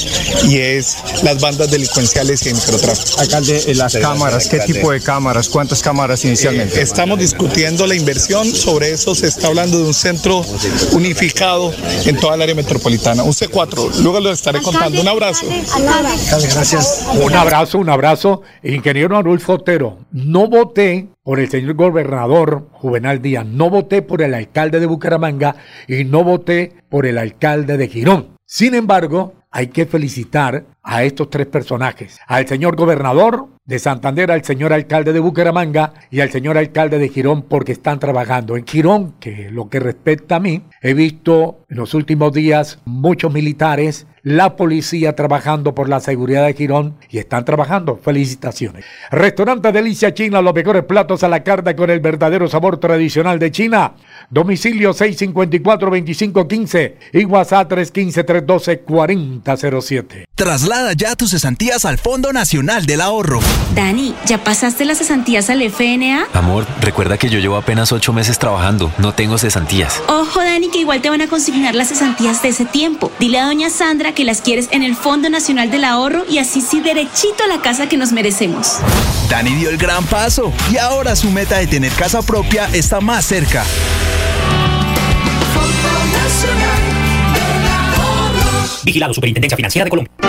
y 0.47 0.57
es 0.57 0.97
las 1.23 1.39
bandas 1.39 1.69
delincuenciales 1.71 2.45
y 2.45 2.49
el 2.49 2.55
microtráfico. 2.55 3.19
Alcalde, 3.19 3.63
eh, 3.67 3.75
las 3.75 3.95
cámaras, 3.95 4.47
¿qué 4.47 4.59
tipo 4.59 4.91
de 4.91 5.01
cámaras? 5.01 5.49
¿Cuántas 5.49 5.81
cámaras 5.81 6.23
inicialmente? 6.25 6.79
Eh, 6.79 6.83
estamos 6.83 7.19
discutiendo 7.19 7.87
la 7.87 7.95
inversión, 7.95 8.45
sobre 8.53 8.91
eso 8.91 9.15
se 9.15 9.27
está 9.27 9.47
hablando 9.47 9.77
de 9.77 9.83
un 9.85 9.93
centro 9.93 10.45
unificado 10.91 11.73
en 12.05 12.17
toda 12.17 12.35
el 12.35 12.41
área 12.41 12.55
metropolitana, 12.55 13.23
un 13.23 13.33
C4, 13.33 14.01
luego 14.01 14.19
lo 14.19 14.31
estaré 14.31 14.61
contando. 14.61 15.01
Un 15.01 15.07
abrazo. 15.07 15.45
Gracias. 16.29 17.03
Un 17.13 17.33
abrazo, 17.33 17.77
un 17.77 17.89
abrazo. 17.89 18.18
Ingeniero 18.63 19.17
Arulfo 19.17 19.53
Otero, 19.53 19.99
no 20.11 20.47
voté 20.47 21.07
por 21.23 21.39
el 21.39 21.49
señor 21.49 21.75
gobernador 21.75 22.67
Juvenal 22.71 23.21
Díaz, 23.21 23.45
no 23.45 23.69
voté 23.69 24.01
por 24.01 24.21
el 24.21 24.33
alcalde 24.33 24.79
de 24.79 24.85
Bucaramanga 24.85 25.55
y 25.87 26.03
no 26.03 26.23
voté 26.23 26.73
por 26.89 27.05
el 27.05 27.17
alcalde 27.17 27.77
de 27.77 27.87
Girón. 27.87 28.37
Sin 28.45 28.73
embargo, 28.73 29.33
hay 29.51 29.67
que 29.67 29.85
felicitar 29.85 30.65
a 30.83 31.03
estos 31.03 31.29
tres 31.29 31.47
personajes, 31.47 32.19
al 32.27 32.47
señor 32.47 32.75
gobernador 32.75 33.47
de 33.65 33.79
Santander, 33.79 34.31
al 34.31 34.43
señor 34.43 34.73
alcalde 34.73 35.13
de 35.13 35.19
Bucaramanga 35.19 35.93
y 36.09 36.21
al 36.21 36.31
señor 36.31 36.57
alcalde 36.57 36.97
de 36.97 37.09
Girón 37.09 37.43
porque 37.43 37.71
están 37.71 37.99
trabajando. 37.99 38.57
En 38.57 38.65
Girón, 38.65 39.13
que 39.19 39.49
lo 39.51 39.69
que 39.69 39.79
respecta 39.79 40.37
a 40.37 40.39
mí, 40.39 40.63
he 40.81 40.93
visto 40.93 41.65
en 41.69 41.77
los 41.77 41.93
últimos 41.93 42.33
días 42.33 42.79
muchos 42.85 43.31
militares, 43.31 44.07
la 44.29 44.55
policía 44.55 45.15
trabajando 45.15 45.73
por 45.73 45.89
la 45.89 45.99
seguridad 45.99 46.45
de 46.45 46.53
Girón 46.53 46.93
y 47.09 47.17
están 47.17 47.45
trabajando. 47.45 47.97
Felicitaciones. 47.97 48.85
Restaurante 49.09 49.71
Delicia 49.71 50.13
China, 50.13 50.43
los 50.43 50.53
mejores 50.53 50.83
platos 50.83 51.23
a 51.23 51.29
la 51.29 51.41
carta 51.43 51.75
con 51.75 51.89
el 51.89 51.99
verdadero 51.99 52.47
sabor 52.47 52.77
tradicional 52.77 53.39
de 53.39 53.51
China. 53.51 53.93
Domicilio 54.29 54.93
654-2515 54.93 56.93
y 57.13 57.25
WhatsApp 57.25 57.71
315-312-4007. 57.71 60.25
Traslada 60.35 60.93
ya 60.93 61.15
tus 61.15 61.31
cesantías 61.31 61.85
al 61.85 61.97
Fondo 61.97 62.31
Nacional 62.31 62.85
del 62.85 63.01
Ahorro. 63.01 63.39
Dani, 63.73 64.13
¿ya 64.27 64.43
pasaste 64.43 64.85
las 64.85 64.99
cesantías 64.99 65.49
al 65.49 65.63
FNA? 65.63 66.27
Amor, 66.33 66.67
recuerda 66.81 67.17
que 67.17 67.29
yo 67.29 67.39
llevo 67.39 67.57
apenas 67.57 67.91
ocho 67.91 68.13
meses 68.13 68.37
trabajando. 68.37 68.91
No 68.99 69.13
tengo 69.13 69.39
cesantías. 69.39 70.03
Ojo, 70.07 70.39
Dani, 70.39 70.69
que 70.69 70.77
igual 70.77 71.01
te 71.01 71.09
van 71.09 71.21
a 71.21 71.27
consignar 71.27 71.73
las 71.73 71.87
cesantías 71.89 72.43
de 72.43 72.49
ese 72.49 72.65
tiempo. 72.65 73.11
Dile 73.19 73.39
a 73.39 73.47
doña 73.47 73.71
Sandra 73.71 74.13
que 74.13 74.18
las 74.23 74.41
quieres 74.41 74.67
en 74.71 74.83
el 74.83 74.95
Fondo 74.95 75.29
Nacional 75.29 75.71
del 75.71 75.83
Ahorro 75.83 76.25
y 76.29 76.37
así 76.37 76.61
sí 76.61 76.81
derechito 76.81 77.43
a 77.43 77.47
la 77.47 77.61
casa 77.61 77.87
que 77.87 77.97
nos 77.97 78.11
merecemos. 78.11 78.79
Dani 79.29 79.55
dio 79.55 79.69
el 79.69 79.77
gran 79.77 80.05
paso 80.05 80.53
y 80.71 80.77
ahora 80.77 81.15
su 81.15 81.29
meta 81.29 81.57
de 81.57 81.67
tener 81.67 81.91
casa 81.93 82.21
propia 82.21 82.69
está 82.73 82.99
más 83.01 83.25
cerca. 83.25 83.63
Vigilado 88.83 89.13
Superintendencia 89.13 89.55
Financiera 89.55 89.85
de 89.85 89.89
Colombia. 89.89 90.28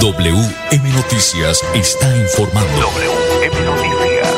WM 0.00 0.92
Noticias 0.94 1.60
está 1.74 2.16
informando. 2.16 2.70
WM 2.70 3.64
Noticias. 3.64 4.36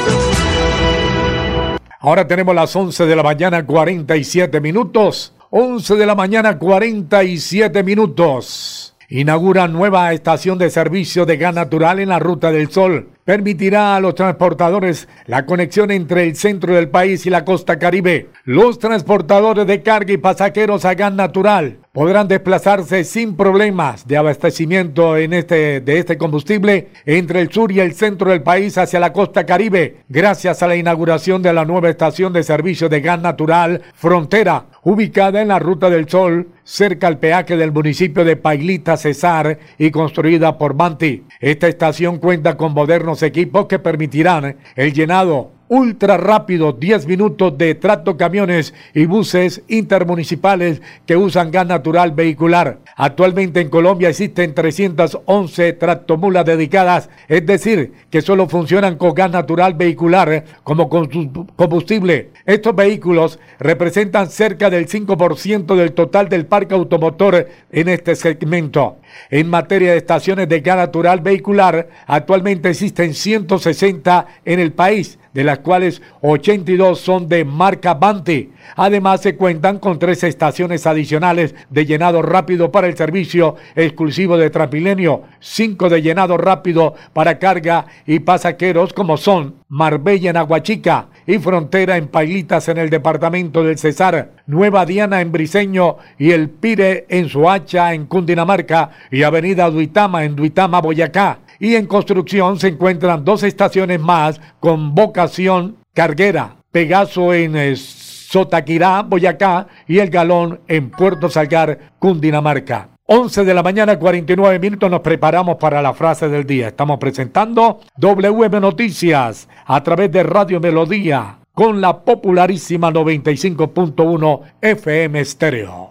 Ahora 1.98 2.26
tenemos 2.26 2.54
las 2.54 2.74
11 2.74 3.04
de 3.04 3.14
la 3.14 3.22
mañana 3.22 3.66
47 3.66 4.58
minutos. 4.62 5.34
11 5.50 5.96
de 5.96 6.06
la 6.06 6.14
mañana 6.14 6.58
47 6.58 7.82
minutos. 7.82 8.96
Inaugura 9.10 9.68
nueva 9.68 10.14
estación 10.14 10.56
de 10.56 10.70
servicio 10.70 11.26
de 11.26 11.36
gas 11.36 11.54
natural 11.54 12.00
en 12.00 12.08
la 12.08 12.18
Ruta 12.18 12.50
del 12.50 12.70
Sol 12.70 13.10
permitirá 13.24 13.96
a 13.96 14.00
los 14.00 14.14
transportadores 14.14 15.08
la 15.26 15.46
conexión 15.46 15.90
entre 15.90 16.24
el 16.24 16.36
centro 16.36 16.74
del 16.74 16.88
país 16.88 17.26
y 17.26 17.30
la 17.30 17.44
costa 17.44 17.78
caribe. 17.78 18.28
Los 18.44 18.78
transportadores 18.78 19.66
de 19.66 19.82
carga 19.82 20.12
y 20.12 20.16
pasajeros 20.16 20.84
a 20.84 20.94
gas 20.94 21.12
natural 21.12 21.78
podrán 21.92 22.28
desplazarse 22.28 23.02
sin 23.02 23.36
problemas 23.36 24.06
de 24.06 24.16
abastecimiento 24.16 25.16
en 25.16 25.32
este, 25.32 25.80
de 25.80 25.98
este 25.98 26.16
combustible 26.16 26.88
entre 27.04 27.40
el 27.40 27.50
sur 27.50 27.72
y 27.72 27.80
el 27.80 27.94
centro 27.94 28.30
del 28.30 28.42
país 28.42 28.78
hacia 28.78 29.00
la 29.00 29.12
costa 29.12 29.44
caribe, 29.44 29.96
gracias 30.08 30.62
a 30.62 30.68
la 30.68 30.76
inauguración 30.76 31.42
de 31.42 31.52
la 31.52 31.64
nueva 31.64 31.90
estación 31.90 32.32
de 32.32 32.44
servicio 32.44 32.88
de 32.88 33.00
gas 33.00 33.20
natural 33.20 33.82
Frontera, 33.94 34.66
ubicada 34.82 35.42
en 35.42 35.48
la 35.48 35.58
Ruta 35.58 35.90
del 35.90 36.08
Sol, 36.08 36.48
cerca 36.62 37.08
al 37.08 37.18
peaje 37.18 37.56
del 37.56 37.72
municipio 37.72 38.24
de 38.24 38.36
Pailita 38.36 38.96
Cesar 38.96 39.58
y 39.76 39.90
construida 39.90 40.56
por 40.56 40.74
Manti. 40.74 41.24
Esta 41.40 41.66
estación 41.66 42.18
cuenta 42.18 42.56
con 42.56 42.72
modernos 42.72 43.19
equipos 43.22 43.66
que 43.66 43.78
permitirán 43.78 44.56
el 44.76 44.92
llenado 44.92 45.52
ultra 45.70 46.16
rápido, 46.16 46.72
10 46.72 47.06
minutos 47.06 47.56
de 47.56 47.76
trato 47.76 48.16
camiones 48.16 48.74
y 48.92 49.04
buses 49.06 49.62
intermunicipales 49.68 50.82
que 51.06 51.16
usan 51.16 51.52
gas 51.52 51.64
natural 51.64 52.10
vehicular. 52.10 52.78
Actualmente 52.96 53.60
en 53.60 53.68
Colombia 53.68 54.08
existen 54.08 54.52
311 54.52 55.72
tractomulas 55.74 56.44
dedicadas, 56.44 57.08
es 57.28 57.46
decir, 57.46 57.92
que 58.10 58.20
solo 58.20 58.48
funcionan 58.48 58.96
con 58.96 59.14
gas 59.14 59.30
natural 59.30 59.74
vehicular 59.74 60.44
como 60.64 60.88
combustible. 60.88 62.30
Estos 62.46 62.74
vehículos 62.74 63.38
representan 63.60 64.28
cerca 64.28 64.70
del 64.70 64.88
5% 64.88 65.76
del 65.76 65.92
total 65.92 66.28
del 66.28 66.46
parque 66.46 66.74
automotor 66.74 67.48
en 67.70 67.88
este 67.88 68.16
segmento. 68.16 68.96
En 69.30 69.48
materia 69.48 69.92
de 69.92 69.98
estaciones 69.98 70.48
de 70.48 70.60
gas 70.60 70.78
natural 70.78 71.20
vehicular, 71.20 71.88
actualmente 72.08 72.70
existen 72.70 73.14
160 73.14 74.26
en 74.44 74.58
el 74.58 74.72
país 74.72 75.20
de 75.32 75.44
las 75.44 75.60
cuales 75.60 76.02
82 76.22 77.00
son 77.00 77.28
de 77.28 77.44
marca 77.44 77.94
Bante. 77.94 78.50
Además, 78.76 79.20
se 79.20 79.36
cuentan 79.36 79.78
con 79.78 79.98
tres 79.98 80.22
estaciones 80.24 80.86
adicionales 80.86 81.54
de 81.70 81.86
llenado 81.86 82.22
rápido 82.22 82.70
para 82.70 82.86
el 82.86 82.96
servicio 82.96 83.56
exclusivo 83.74 84.36
de 84.36 84.50
Transmilenio, 84.50 85.22
cinco 85.40 85.88
de 85.88 86.02
llenado 86.02 86.36
rápido 86.36 86.94
para 87.12 87.38
carga 87.38 87.86
y 88.06 88.20
pasajeros 88.20 88.92
como 88.92 89.16
son 89.16 89.56
Marbella 89.68 90.30
en 90.30 90.36
Aguachica 90.36 91.08
y 91.26 91.38
Frontera 91.38 91.96
en 91.96 92.08
Pailitas 92.08 92.68
en 92.68 92.78
el 92.78 92.90
departamento 92.90 93.62
del 93.62 93.78
Cesar, 93.78 94.32
Nueva 94.46 94.84
Diana 94.84 95.20
en 95.20 95.30
Briseño 95.30 95.96
y 96.18 96.32
El 96.32 96.50
Pire 96.50 97.06
en 97.08 97.28
Soacha 97.28 97.94
en 97.94 98.06
Cundinamarca 98.06 98.90
y 99.10 99.22
Avenida 99.22 99.70
Duitama 99.70 100.24
en 100.24 100.34
Duitama, 100.34 100.80
Boyacá 100.80 101.38
y 101.60 101.76
en 101.76 101.86
construcción 101.86 102.58
se 102.58 102.68
encuentran 102.68 103.24
dos 103.24 103.42
estaciones 103.44 104.00
más 104.00 104.40
con 104.58 104.94
vocación 104.94 105.76
carguera, 105.94 106.56
Pegaso 106.72 107.34
en 107.34 107.54
eh, 107.56 107.76
Sotaquirá, 107.76 109.02
Boyacá 109.02 109.66
y 109.86 109.98
El 109.98 110.08
Galón 110.08 110.60
en 110.66 110.90
Puerto 110.90 111.28
Salgar, 111.28 111.92
Cundinamarca. 111.98 112.88
11 113.06 113.44
de 113.44 113.54
la 113.54 113.62
mañana, 113.64 113.98
49 113.98 114.60
minutos, 114.60 114.88
nos 114.88 115.00
preparamos 115.00 115.56
para 115.56 115.82
la 115.82 115.92
frase 115.92 116.28
del 116.28 116.46
día. 116.46 116.68
Estamos 116.68 116.98
presentando 116.98 117.80
WM 117.96 118.60
Noticias 118.60 119.48
a 119.66 119.82
través 119.82 120.12
de 120.12 120.22
Radio 120.22 120.60
Melodía 120.60 121.38
con 121.52 121.80
la 121.80 122.04
popularísima 122.04 122.90
95.1 122.92 124.40
FM 124.62 125.24
Stereo. 125.24 125.90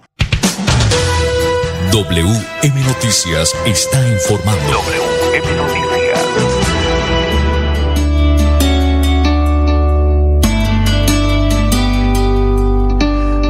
WM 1.91 2.83
Noticias 2.87 3.53
está 3.65 4.07
informando. 4.07 5.18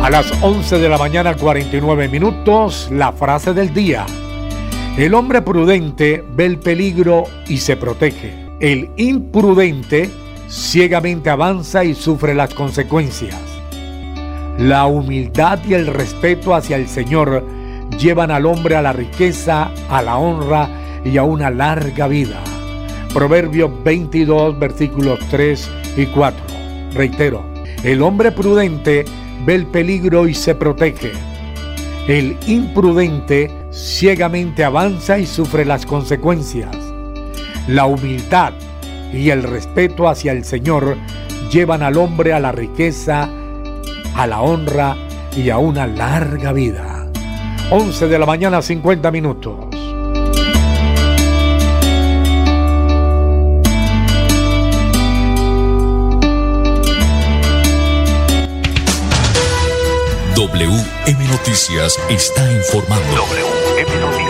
A 0.01 0.09
las 0.11 0.31
11 0.43 0.79
de 0.79 0.89
la 0.89 0.97
mañana 0.97 1.35
49 1.35 2.07
minutos, 2.07 2.89
la 2.91 3.11
frase 3.11 3.53
del 3.53 3.73
día. 3.73 4.05
El 4.97 5.13
hombre 5.13 5.41
prudente 5.41 6.23
ve 6.31 6.45
el 6.45 6.59
peligro 6.59 7.23
y 7.47 7.57
se 7.57 7.75
protege. 7.77 8.33
El 8.59 8.89
imprudente 8.97 10.09
ciegamente 10.49 11.29
avanza 11.29 11.83
y 11.83 11.95
sufre 11.95 12.33
las 12.33 12.53
consecuencias. 12.53 13.39
La 14.57 14.85
humildad 14.85 15.59
y 15.67 15.73
el 15.73 15.87
respeto 15.87 16.53
hacia 16.53 16.75
el 16.75 16.87
Señor 16.87 17.43
llevan 17.97 18.29
al 18.31 18.45
hombre 18.45 18.75
a 18.75 18.81
la 18.81 18.93
riqueza, 18.93 19.71
a 19.89 20.01
la 20.01 20.17
honra 20.17 20.69
y 21.03 21.17
a 21.17 21.23
una 21.23 21.49
larga 21.49 22.07
vida. 22.07 22.41
Proverbios 23.13 23.71
22, 23.83 24.59
versículos 24.59 25.19
3 25.29 25.71
y 25.97 26.05
4. 26.07 26.39
Reitero, 26.93 27.43
el 27.83 28.01
hombre 28.01 28.31
prudente 28.31 29.05
ve 29.45 29.55
el 29.55 29.65
peligro 29.65 30.27
y 30.27 30.33
se 30.33 30.55
protege. 30.55 31.11
El 32.07 32.37
imprudente 32.47 33.51
ciegamente 33.71 34.63
avanza 34.63 35.19
y 35.19 35.25
sufre 35.25 35.65
las 35.65 35.85
consecuencias. 35.85 36.75
La 37.67 37.85
humildad 37.85 38.53
y 39.13 39.29
el 39.29 39.43
respeto 39.43 40.07
hacia 40.07 40.31
el 40.31 40.43
Señor 40.43 40.97
llevan 41.51 41.83
al 41.83 41.97
hombre 41.97 42.33
a 42.33 42.39
la 42.39 42.51
riqueza, 42.51 43.29
a 44.15 44.27
la 44.27 44.41
honra 44.41 44.95
y 45.35 45.49
a 45.49 45.57
una 45.57 45.87
larga 45.87 46.51
vida. 46.53 47.07
11 47.71 48.07
de 48.07 48.19
la 48.19 48.25
mañana 48.25 48.61
50 48.61 49.11
minutos. 49.11 49.68
WM 60.59 61.27
Noticias 61.29 61.97
está 62.09 62.51
informando. 62.51 63.15
WM 63.15 64.01
Noticias. 64.01 64.29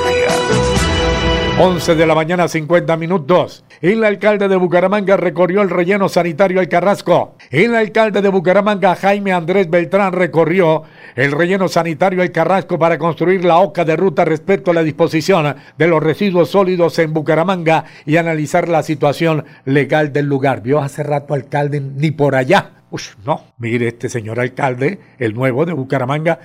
11 1.60 1.96
de 1.96 2.06
la 2.06 2.14
mañana 2.14 2.48
50 2.48 2.96
minutos. 2.98 3.64
El 3.82 4.04
alcalde 4.04 4.48
de 4.48 4.56
Bucaramanga 4.56 5.18
recorrió 5.18 5.64
el 5.64 5.72
relleno 5.72 6.08
sanitario 6.08 6.62
El 6.62 6.70
Carrasco. 6.70 7.36
El 7.50 7.74
alcalde 7.74 8.22
de 8.22 8.30
Bucaramanga, 8.30 8.96
Jaime 8.96 9.34
Andrés 9.34 9.72
Beltrán, 9.72 10.14
recorrió 10.14 10.84
el 11.16 11.32
relleno 11.32 11.68
sanitario 11.68 12.22
El 12.22 12.32
Carrasco 12.32 12.78
para 12.78 13.00
construir 13.00 13.44
la 13.44 13.58
hoja 13.58 13.84
de 13.84 13.96
ruta 13.96 14.24
respecto 14.24 14.70
a 14.70 14.76
la 14.76 14.84
disposición 14.84 15.56
de 15.80 15.88
los 15.88 16.04
residuos 16.04 16.52
sólidos 16.52 17.00
en 17.00 17.12
Bucaramanga 17.12 17.86
y 18.06 18.18
analizar 18.18 18.70
la 18.70 18.84
situación 18.84 19.46
legal 19.66 20.14
del 20.14 20.28
lugar. 20.28 20.62
Vio 20.62 20.80
hace 20.80 21.02
rato 21.02 21.34
alcalde 21.34 21.82
ni 21.82 22.12
por 22.12 22.36
allá 22.36 22.74
Uf, 22.92 23.16
no, 23.26 23.44
mire 23.58 23.88
este 23.88 24.10
señor 24.10 24.40
alcalde, 24.40 25.00
el 25.20 25.36
nuevo 25.36 25.66
de 25.66 25.74
Bucaramanga, 25.74 26.40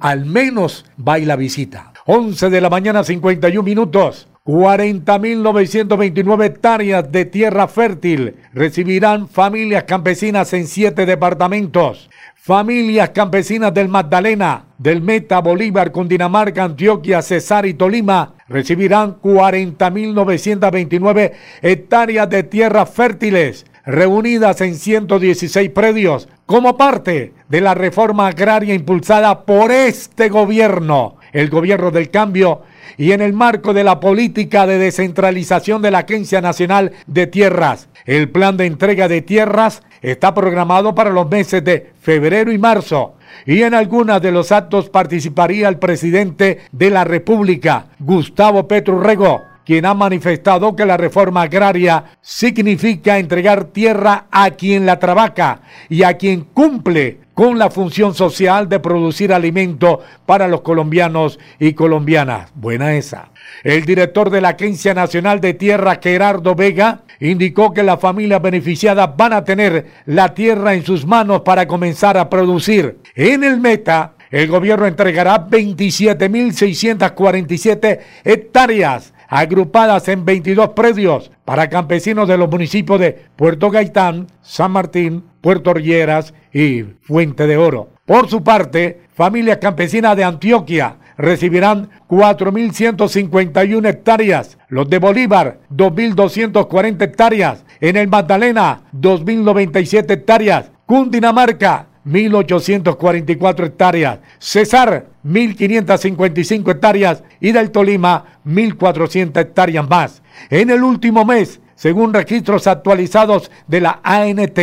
al 0.00 0.26
menos 0.26 0.84
va 0.96 1.18
y 1.18 1.24
la 1.24 1.36
visita. 1.36 1.92
11 2.06 2.50
de 2.50 2.60
la 2.60 2.70
mañana, 2.70 3.02
51 3.02 3.62
minutos. 3.62 4.28
40.929 4.44 6.44
hectáreas 6.44 7.10
de 7.10 7.24
tierra 7.24 7.66
fértil 7.66 8.36
recibirán 8.52 9.26
familias 9.26 9.82
campesinas 9.84 10.52
en 10.52 10.68
siete 10.68 11.04
departamentos. 11.04 12.08
Familias 12.36 13.10
campesinas 13.10 13.74
del 13.74 13.88
Magdalena, 13.88 14.66
del 14.78 15.02
Meta, 15.02 15.40
Bolívar, 15.40 15.90
Cundinamarca, 15.90 16.62
Antioquia, 16.62 17.22
Cesar 17.22 17.66
y 17.66 17.74
Tolima 17.74 18.34
recibirán 18.46 19.20
40.929 19.20 21.32
hectáreas 21.62 22.30
de 22.30 22.44
tierras 22.44 22.88
fértiles 22.88 23.66
reunidas 23.86 24.60
en 24.60 24.74
116 24.74 25.70
predios 25.70 26.28
como 26.44 26.76
parte 26.76 27.32
de 27.48 27.60
la 27.60 27.74
reforma 27.74 28.26
agraria 28.26 28.74
impulsada 28.74 29.44
por 29.44 29.70
este 29.70 30.28
gobierno, 30.28 31.16
el 31.32 31.48
gobierno 31.48 31.90
del 31.92 32.10
cambio, 32.10 32.62
y 32.98 33.12
en 33.12 33.20
el 33.20 33.32
marco 33.32 33.72
de 33.72 33.84
la 33.84 34.00
política 34.00 34.66
de 34.66 34.78
descentralización 34.78 35.82
de 35.82 35.90
la 35.90 36.00
Agencia 36.00 36.40
Nacional 36.40 36.92
de 37.06 37.26
Tierras. 37.26 37.88
El 38.04 38.30
plan 38.30 38.56
de 38.56 38.66
entrega 38.66 39.08
de 39.08 39.22
tierras 39.22 39.82
está 40.02 40.34
programado 40.34 40.94
para 40.94 41.10
los 41.10 41.28
meses 41.28 41.64
de 41.64 41.92
febrero 42.00 42.52
y 42.52 42.58
marzo 42.58 43.14
y 43.44 43.62
en 43.62 43.74
algunos 43.74 44.22
de 44.22 44.32
los 44.32 44.52
actos 44.52 44.88
participaría 44.88 45.68
el 45.68 45.78
presidente 45.78 46.60
de 46.72 46.90
la 46.90 47.04
República, 47.04 47.86
Gustavo 47.98 48.66
Petro 48.66 49.00
Rego 49.00 49.42
quien 49.66 49.84
ha 49.84 49.92
manifestado 49.94 50.76
que 50.76 50.86
la 50.86 50.96
reforma 50.96 51.42
agraria 51.42 52.04
significa 52.22 53.18
entregar 53.18 53.64
tierra 53.64 54.26
a 54.30 54.52
quien 54.52 54.86
la 54.86 55.00
trabaja 55.00 55.62
y 55.88 56.04
a 56.04 56.16
quien 56.16 56.42
cumple 56.42 57.18
con 57.34 57.58
la 57.58 57.68
función 57.68 58.14
social 58.14 58.68
de 58.68 58.78
producir 58.78 59.32
alimento 59.32 60.02
para 60.24 60.46
los 60.46 60.60
colombianos 60.60 61.40
y 61.58 61.72
colombianas. 61.72 62.52
Buena 62.54 62.94
esa. 62.94 63.30
El 63.64 63.84
director 63.84 64.30
de 64.30 64.40
la 64.40 64.50
Agencia 64.50 64.94
Nacional 64.94 65.40
de 65.40 65.54
Tierra, 65.54 65.98
Gerardo 66.00 66.54
Vega, 66.54 67.00
indicó 67.18 67.74
que 67.74 67.82
las 67.82 67.98
familias 68.00 68.40
beneficiadas 68.40 69.16
van 69.16 69.32
a 69.32 69.42
tener 69.44 69.86
la 70.06 70.32
tierra 70.32 70.74
en 70.74 70.84
sus 70.84 71.04
manos 71.04 71.40
para 71.40 71.66
comenzar 71.66 72.16
a 72.16 72.30
producir. 72.30 72.98
En 73.16 73.42
el 73.42 73.60
Meta, 73.60 74.12
el 74.30 74.46
gobierno 74.46 74.86
entregará 74.86 75.48
27.647 75.48 77.98
hectáreas 78.24 79.12
agrupadas 79.28 80.08
en 80.08 80.24
22 80.24 80.70
predios 80.70 81.30
para 81.44 81.68
campesinos 81.68 82.28
de 82.28 82.38
los 82.38 82.50
municipios 82.50 83.00
de 83.00 83.12
Puerto 83.36 83.70
Gaitán, 83.70 84.26
San 84.42 84.72
Martín, 84.72 85.24
Puerto 85.40 85.74
Rilleras 85.74 86.34
y 86.52 86.82
Fuente 87.02 87.46
de 87.46 87.56
Oro. 87.56 87.90
Por 88.04 88.28
su 88.28 88.42
parte, 88.42 89.02
familias 89.14 89.58
campesinas 89.58 90.16
de 90.16 90.24
Antioquia 90.24 90.96
recibirán 91.16 91.90
4.151 92.08 93.88
hectáreas, 93.88 94.58
los 94.68 94.88
de 94.88 94.98
Bolívar 94.98 95.58
2.240 95.74 97.02
hectáreas, 97.02 97.64
en 97.80 97.96
el 97.96 98.08
Magdalena 98.08 98.82
2.097 98.94 100.10
hectáreas, 100.10 100.70
Cundinamarca 100.86 101.86
1.844 102.06 103.66
hectáreas, 103.66 104.20
Cesar 104.38 105.06
1.555 105.24 106.70
hectáreas 106.70 107.22
y 107.40 107.52
del 107.52 107.70
Tolima 107.70 108.40
1.400 108.46 109.40
hectáreas 109.40 109.88
más. 109.88 110.22
En 110.48 110.70
el 110.70 110.82
último 110.82 111.24
mes, 111.24 111.60
según 111.74 112.14
registros 112.14 112.66
actualizados 112.66 113.50
de 113.66 113.80
la 113.80 114.00
ANT, 114.02 114.58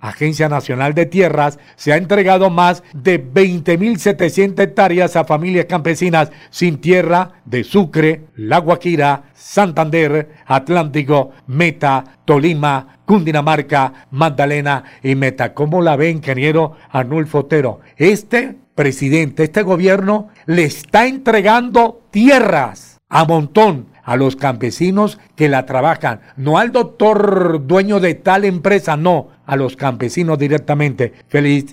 Agencia 0.00 0.48
Nacional 0.48 0.94
de 0.94 1.06
Tierras, 1.06 1.58
se 1.76 1.92
ha 1.92 1.96
entregado 1.96 2.50
más 2.50 2.82
de 2.94 3.22
20.700 3.22 4.60
hectáreas 4.60 5.16
a 5.16 5.24
familias 5.24 5.66
campesinas 5.66 6.30
sin 6.50 6.78
tierra 6.78 7.32
de 7.44 7.64
Sucre, 7.64 8.24
La 8.36 8.58
Guajira, 8.58 9.24
Santander, 9.34 10.30
Atlántico, 10.46 11.32
Meta, 11.46 12.04
Tolima, 12.24 12.98
Cundinamarca, 13.04 14.06
Magdalena 14.10 14.84
y 15.02 15.14
Meta. 15.14 15.54
¿Cómo 15.54 15.80
la 15.82 15.96
ve, 15.96 16.10
ingeniero 16.10 16.76
Arnulfo 16.90 17.40
Otero? 17.40 17.80
Este 17.96 18.56
presidente, 18.74 19.44
este 19.44 19.62
gobierno 19.62 20.28
le 20.46 20.64
está 20.64 21.06
entregando 21.06 22.02
tierras 22.10 22.98
a 23.08 23.24
montón 23.24 23.86
a 24.08 24.16
los 24.16 24.36
campesinos 24.36 25.18
que 25.36 25.50
la 25.50 25.66
trabajan, 25.66 26.22
no 26.38 26.56
al 26.56 26.72
doctor 26.72 27.66
dueño 27.66 28.00
de 28.00 28.14
tal 28.14 28.46
empresa, 28.46 28.96
no, 28.96 29.28
a 29.44 29.54
los 29.54 29.76
campesinos 29.76 30.38
directamente. 30.38 31.12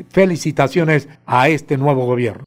felicitaciones 0.10 1.08
a 1.26 1.48
este 1.48 1.78
nuevo 1.78 2.06
gobierno. 2.06 2.44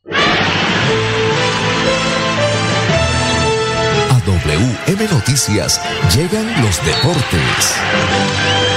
A 4.10 4.20
WM 4.26 5.08
Noticias 5.10 5.80
llegan 6.14 6.44
los 6.62 6.84
deportes. 6.84 8.67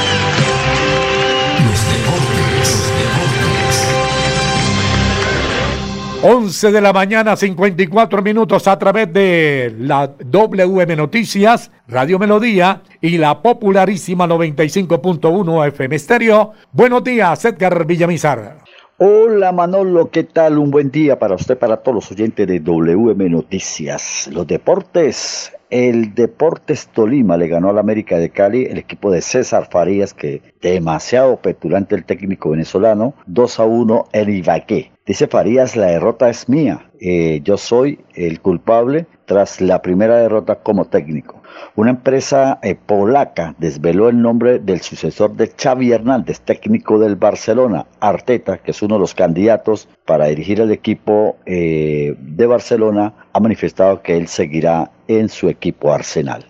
11 6.24 6.72
de 6.72 6.82
la 6.82 6.94
mañana, 6.94 7.36
54 7.36 8.22
minutos 8.22 8.68
a 8.68 8.78
través 8.78 9.12
de 9.12 9.74
la 9.80 10.12
WM 10.24 10.96
Noticias, 10.96 11.72
Radio 11.88 12.20
Melodía 12.20 12.84
y 13.02 13.18
la 13.18 13.42
popularísima 13.42 14.28
95.1 14.28 15.68
FM 15.70 15.96
Estéreo. 15.96 16.52
Buenos 16.72 17.04
días, 17.04 17.44
Edgar 17.44 17.88
Villamizar. 17.88 18.60
Hola 19.00 19.52
Manolo, 19.52 20.12
¿qué 20.12 20.24
tal? 20.24 20.60
Un 20.60 20.70
buen 20.70 20.92
día 20.92 21.18
para 21.18 21.34
usted, 21.34 21.58
para 21.58 21.78
todos 21.78 21.96
los 21.96 22.12
oyentes 22.12 22.48
de 22.48 22.60
WM 22.60 23.28
Noticias. 23.28 24.30
Los 24.32 24.46
deportes 24.46 25.52
el 25.72 26.14
Deportes 26.14 26.90
Tolima 26.90 27.38
le 27.38 27.48
ganó 27.48 27.70
al 27.70 27.80
América 27.80 28.20
de 28.20 28.30
Cali, 28.30 28.66
el 28.66 28.78
equipo 28.78 29.10
de 29.10 29.22
César 29.22 29.70
Farías, 29.72 30.14
que 30.14 30.42
demasiado 30.62 31.38
petulante 31.38 31.96
el 31.96 32.04
técnico 32.04 32.52
venezolano, 32.52 33.16
2 33.26 33.60
a 33.60 33.64
1 33.64 34.06
en 34.12 34.30
Ibaqué. 34.30 34.91
Dice 35.04 35.28
Farías, 35.28 35.76
la 35.76 35.88
derrota 35.88 36.30
es 36.30 36.48
mía, 36.48 36.92
eh, 37.00 37.42
yo 37.44 37.58
soy 37.58 38.00
el 38.14 38.40
culpable 38.40 39.08
tras 39.26 39.60
la 39.60 39.82
primera 39.82 40.18
derrota 40.18 40.58
como 40.58 40.86
técnico. 40.86 41.42
Una 41.76 41.90
empresa 41.90 42.60
eh, 42.62 42.76
polaca 42.76 43.56
desveló 43.58 44.10
el 44.10 44.22
nombre 44.22 44.60
del 44.60 44.82
sucesor 44.82 45.36
de 45.36 45.52
Xavi 45.58 45.92
Hernández, 45.92 46.42
técnico 46.42 47.00
del 47.00 47.16
Barcelona, 47.16 47.88
Arteta, 48.00 48.60
que 48.60 48.72
es 48.72 48.82
uno 48.84 48.96
de 48.96 49.00
los 49.00 49.16
candidatos 49.16 49.90
para 50.06 50.28
dirigir 50.28 50.62
el 50.62 50.72
equipo 50.72 51.38
eh, 51.48 52.16
de 52.20 52.46
Barcelona, 52.46 53.14
ha 53.34 53.40
manifestado 53.40 54.04
que 54.04 54.18
él 54.18 54.28
seguirá 54.28 54.92
en 55.08 55.30
su 55.30 55.50
equipo 55.50 55.92
Arsenal. 55.92 56.46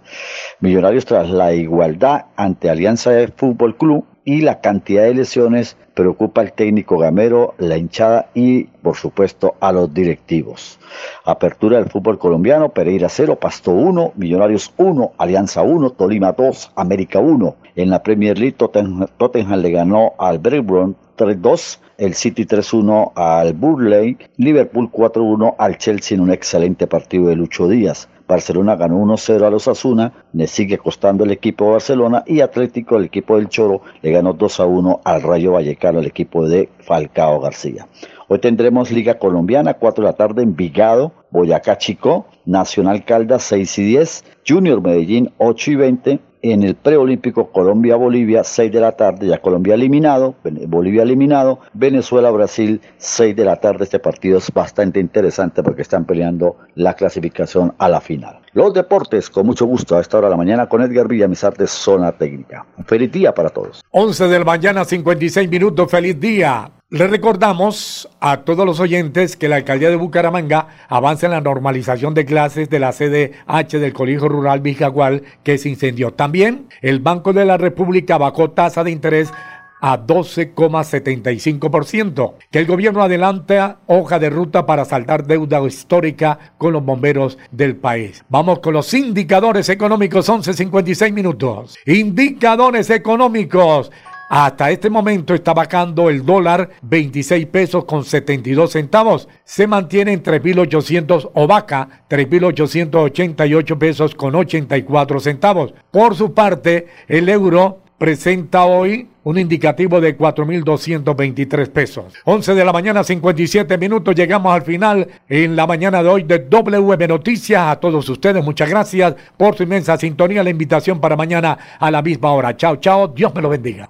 Millonarios 0.59 1.05
tras 1.05 1.29
la 1.29 1.53
igualdad 1.53 2.25
ante 2.35 2.69
Alianza 2.69 3.11
de 3.11 3.29
Fútbol 3.29 3.77
Club 3.77 4.05
y 4.23 4.41
la 4.41 4.61
cantidad 4.61 5.03
de 5.03 5.15
lesiones 5.15 5.77
preocupa 5.93 6.41
al 6.41 6.53
técnico 6.53 6.97
gamero, 6.97 7.53
la 7.57 7.77
hinchada 7.77 8.29
y, 8.33 8.63
por 8.63 8.95
supuesto, 8.95 9.55
a 9.59 9.71
los 9.71 9.93
directivos. 9.93 10.79
Apertura 11.25 11.77
del 11.77 11.89
fútbol 11.89 12.17
colombiano, 12.19 12.69
Pereira 12.69 13.09
0, 13.09 13.37
Pasto 13.37 13.71
1, 13.71 14.13
Millonarios 14.15 14.73
1, 14.77 15.13
Alianza 15.17 15.63
1, 15.63 15.91
Tolima 15.91 16.31
2, 16.33 16.71
América 16.75 17.19
1. 17.19 17.55
En 17.75 17.89
la 17.89 18.03
Premier 18.03 18.37
League, 18.37 18.57
Tottenham, 18.57 19.59
le 19.61 19.71
ganó 19.71 20.13
al 20.17 20.39
Blackburn 20.39 20.95
3-2, 21.17 21.79
el 21.97 22.13
City 22.15 22.45
3-1 22.45 23.11
al 23.15 23.53
Burley, 23.53 24.17
Liverpool 24.37 24.89
4-1 24.91 25.55
al 25.57 25.77
Chelsea 25.77 26.15
en 26.15 26.21
un 26.21 26.31
excelente 26.31 26.87
partido 26.87 27.27
de 27.27 27.35
Lucho 27.35 27.67
Díaz. 27.67 28.09
Barcelona 28.31 28.77
ganó 28.77 28.97
1-0 29.03 29.45
a 29.45 29.49
los 29.49 29.67
Asuna, 29.67 30.13
le 30.31 30.47
sigue 30.47 30.77
costando 30.77 31.25
el 31.25 31.31
equipo 31.31 31.65
de 31.65 31.71
Barcelona 31.71 32.23
y 32.25 32.39
Atlético, 32.39 32.95
el 32.95 33.05
equipo 33.05 33.35
del 33.35 33.49
Choro, 33.49 33.81
le 34.01 34.11
ganó 34.11 34.33
2-1 34.33 35.01
al 35.03 35.21
Rayo 35.21 35.51
Vallecano, 35.51 35.99
el 35.99 36.07
equipo 36.07 36.47
de 36.47 36.69
Falcao 36.79 37.41
García. 37.41 37.87
Hoy 38.29 38.39
tendremos 38.39 38.89
Liga 38.89 39.19
Colombiana, 39.19 39.73
4 39.73 40.01
de 40.01 40.09
la 40.09 40.15
tarde 40.15 40.43
en 40.43 40.55
Vigado, 40.55 41.11
Boyacá 41.29 41.77
Chico, 41.77 42.25
Nacional 42.45 43.03
Caldas 43.03 43.43
6 43.43 43.79
y 43.79 43.83
10, 43.83 44.23
Junior 44.47 44.81
Medellín 44.81 45.33
8 45.37 45.71
y 45.71 45.75
20, 45.75 46.19
en 46.41 46.63
el 46.63 46.75
preolímpico 46.75 47.51
Colombia-Bolivia, 47.51 48.43
6 48.43 48.71
de 48.71 48.79
la 48.79 48.93
tarde, 48.93 49.27
ya 49.27 49.41
Colombia 49.41 49.75
eliminado, 49.75 50.35
Bolivia 50.67 51.03
eliminado, 51.03 51.59
Venezuela-Brasil, 51.73 52.81
6 52.97 53.35
de 53.35 53.45
la 53.45 53.57
tarde. 53.57 53.83
Este 53.83 53.99
partido 53.99 54.37
es 54.37 54.51
bastante 54.51 54.99
interesante 54.99 55.63
porque 55.63 55.81
están 55.81 56.05
peleando 56.05 56.57
la 56.75 56.93
clasificación 56.93 57.73
a 57.77 57.89
la 57.89 58.01
final. 58.01 58.39
Los 58.53 58.73
deportes, 58.73 59.29
con 59.29 59.45
mucho 59.45 59.65
gusto, 59.65 59.95
a 59.95 60.01
esta 60.01 60.17
hora 60.17 60.27
de 60.27 60.31
la 60.31 60.37
mañana 60.37 60.67
con 60.67 60.81
Edgar 60.81 61.07
Villamizar 61.07 61.55
de 61.55 61.67
Zona 61.67 62.11
Técnica. 62.11 62.65
Feliz 62.85 63.11
día 63.11 63.33
para 63.33 63.49
todos. 63.49 63.83
11 63.91 64.27
de 64.27 64.39
la 64.39 64.45
mañana, 64.45 64.83
56 64.83 65.49
minutos, 65.49 65.89
feliz 65.89 66.19
día. 66.19 66.71
Le 66.91 67.07
recordamos 67.07 68.07
a 68.19 68.41
todos 68.41 68.63
los 68.65 68.81
oyentes 68.81 69.37
que 69.37 69.47
la 69.47 69.55
alcaldía 69.55 69.89
de 69.89 69.95
Bucaramanga 69.95 70.67
avanza 70.89 71.25
en 71.25 71.31
la 71.31 71.39
normalización 71.39 72.13
de 72.13 72.25
clases 72.25 72.69
de 72.69 72.79
la 72.79 72.91
sede 72.91 73.31
H 73.47 73.79
del 73.79 73.93
Colegio 73.93 74.27
Rural 74.27 74.59
Vijagual 74.59 75.23
que 75.41 75.57
se 75.57 75.69
incendió. 75.69 76.11
También 76.11 76.67
el 76.81 76.99
Banco 76.99 77.31
de 77.31 77.45
la 77.45 77.55
República 77.55 78.17
bajó 78.17 78.51
tasa 78.51 78.83
de 78.83 78.91
interés 78.91 79.31
a 79.79 80.05
12,75%. 80.05 82.33
Que 82.51 82.59
el 82.59 82.65
gobierno 82.65 83.01
adelanta 83.01 83.77
hoja 83.87 84.19
de 84.19 84.29
ruta 84.29 84.65
para 84.65 84.83
saltar 84.83 85.25
deuda 85.25 85.65
histórica 85.65 86.39
con 86.57 86.73
los 86.73 86.83
bomberos 86.83 87.37
del 87.51 87.77
país. 87.77 88.25
Vamos 88.27 88.59
con 88.59 88.73
los 88.73 88.93
indicadores 88.93 89.69
económicos, 89.69 90.27
11.56 90.27 91.13
minutos. 91.13 91.77
Indicadores 91.85 92.89
económicos. 92.89 93.91
Hasta 94.33 94.71
este 94.71 94.89
momento 94.89 95.33
está 95.33 95.53
bajando 95.53 96.09
el 96.09 96.25
dólar 96.25 96.69
26 96.83 97.47
pesos 97.47 97.83
con 97.83 98.05
72 98.05 98.71
centavos. 98.71 99.27
Se 99.43 99.67
mantiene 99.67 100.13
en 100.13 100.23
3.800 100.23 101.31
o 101.33 101.47
vaca 101.47 102.05
3.888 102.09 103.77
pesos 103.77 104.15
con 104.15 104.33
84 104.33 105.19
centavos. 105.19 105.73
Por 105.91 106.15
su 106.15 106.33
parte, 106.33 106.87
el 107.09 107.27
euro 107.27 107.79
presenta 107.97 108.63
hoy 108.63 109.09
un 109.25 109.37
indicativo 109.37 109.99
de 109.99 110.17
4.223 110.17 111.69
pesos. 111.69 112.13
11 112.23 112.55
de 112.55 112.63
la 112.63 112.71
mañana, 112.71 113.03
57 113.03 113.77
minutos. 113.77 114.15
Llegamos 114.15 114.53
al 114.53 114.61
final 114.61 115.09
en 115.27 115.57
la 115.57 115.67
mañana 115.67 116.01
de 116.01 116.07
hoy 116.07 116.23
de 116.23 116.39
WM 116.39 117.05
Noticias. 117.05 117.63
A 117.63 117.75
todos 117.81 118.07
ustedes, 118.07 118.41
muchas 118.41 118.69
gracias 118.69 119.13
por 119.35 119.57
su 119.57 119.63
inmensa 119.63 119.97
sintonía. 119.97 120.41
La 120.41 120.49
invitación 120.51 121.01
para 121.01 121.17
mañana 121.17 121.57
a 121.77 121.91
la 121.91 122.01
misma 122.01 122.31
hora. 122.31 122.55
Chao, 122.55 122.77
chao. 122.77 123.09
Dios 123.09 123.35
me 123.35 123.41
lo 123.41 123.49
bendiga. 123.49 123.89